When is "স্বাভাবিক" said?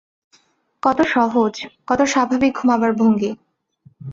2.05-2.51